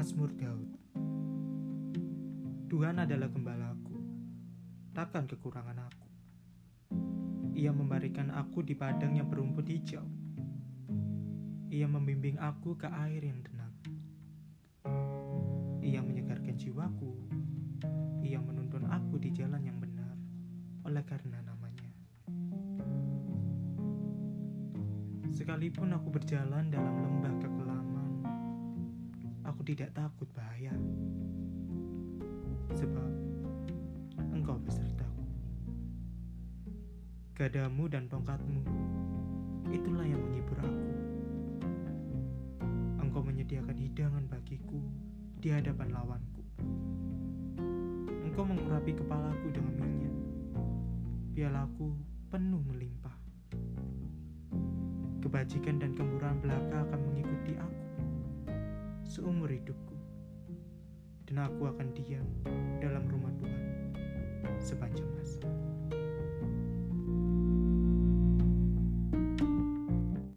Mazmur 0.00 0.32
Daud 0.32 0.80
Tuhan 2.72 3.04
adalah 3.04 3.28
gembalaku, 3.28 4.00
takkan 4.96 5.28
kekurangan 5.28 5.76
aku. 5.76 6.08
Ia 7.52 7.68
memberikan 7.68 8.32
aku 8.32 8.64
di 8.64 8.72
padang 8.72 9.20
yang 9.20 9.28
berumput 9.28 9.68
hijau. 9.68 10.08
Ia 11.68 11.84
membimbing 11.84 12.40
aku 12.40 12.80
ke 12.80 12.88
air 12.88 13.28
yang 13.28 13.44
tenang. 13.44 13.76
Ia 15.84 16.00
menyegarkan 16.00 16.56
jiwaku. 16.56 17.12
Ia 18.24 18.40
menuntun 18.40 18.88
aku 18.88 19.20
di 19.20 19.36
jalan 19.36 19.60
yang 19.60 19.76
benar 19.84 20.16
oleh 20.88 21.04
karena 21.04 21.44
namanya. 21.44 21.92
Sekalipun 25.28 25.92
aku 25.92 26.08
berjalan 26.08 26.72
dalam 26.72 26.96
lembah 27.04 27.36
kekelaman, 27.36 27.60
aku 27.60 27.69
tidak 29.70 29.94
takut 29.94 30.26
bahaya. 30.34 30.74
Sebab 32.74 33.10
engkau 34.34 34.58
besertaku. 34.66 35.22
Gadamu 37.38 37.86
dan 37.86 38.10
tongkatmu, 38.10 38.66
itulah 39.70 40.02
yang 40.02 40.18
menghibur 40.18 40.58
aku. 40.58 40.90
Engkau 42.98 43.22
menyediakan 43.22 43.78
hidangan 43.78 44.26
bagiku 44.26 44.82
di 45.38 45.54
hadapan 45.54 45.94
lawanku. 45.94 46.42
Engkau 48.26 48.42
mengurapi 48.42 48.90
kepalaku 48.90 49.54
dengan 49.54 49.74
minyak. 49.78 50.16
Pialaku 51.30 51.94
penuh 52.26 52.62
melimpah. 52.66 53.14
Kebajikan 55.22 55.78
dan 55.78 55.94
kemurahan 55.94 56.42
belaka 56.42 56.90
akan 56.90 57.00
mengikuti 57.06 57.54
aku 57.54 57.89
seumur 59.10 59.50
hidupku. 59.50 59.98
Dan 61.26 61.42
aku 61.42 61.66
akan 61.66 61.90
diam 61.98 62.26
dalam 62.78 63.02
rumah. 63.10 63.39